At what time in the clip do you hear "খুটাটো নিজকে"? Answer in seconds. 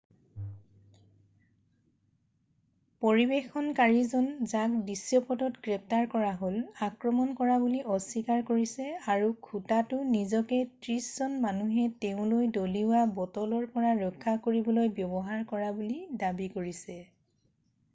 9.49-10.63